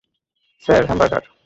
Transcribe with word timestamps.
Sir, 0.65 0.83
hamburger. 0.85 1.23